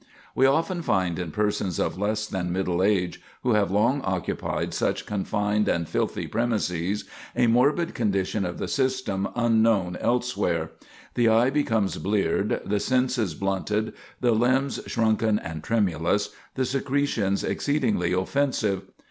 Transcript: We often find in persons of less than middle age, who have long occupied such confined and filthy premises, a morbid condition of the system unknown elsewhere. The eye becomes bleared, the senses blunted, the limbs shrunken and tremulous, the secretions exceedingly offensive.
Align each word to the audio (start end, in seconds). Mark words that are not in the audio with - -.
We 0.33 0.47
often 0.47 0.81
find 0.81 1.19
in 1.19 1.29
persons 1.29 1.79
of 1.79 1.95
less 1.95 2.25
than 2.25 2.51
middle 2.51 2.81
age, 2.81 3.21
who 3.43 3.51
have 3.53 3.69
long 3.69 4.01
occupied 4.03 4.73
such 4.73 5.05
confined 5.05 5.67
and 5.67 5.87
filthy 5.87 6.25
premises, 6.25 7.05
a 7.35 7.45
morbid 7.45 7.93
condition 7.93 8.43
of 8.43 8.57
the 8.57 8.67
system 8.67 9.27
unknown 9.35 9.97
elsewhere. 10.01 10.71
The 11.13 11.29
eye 11.29 11.51
becomes 11.51 11.99
bleared, 11.99 12.61
the 12.65 12.79
senses 12.79 13.35
blunted, 13.35 13.93
the 14.21 14.31
limbs 14.31 14.79
shrunken 14.87 15.37
and 15.37 15.63
tremulous, 15.63 16.29
the 16.55 16.65
secretions 16.65 17.43
exceedingly 17.43 18.11
offensive. 18.11 18.85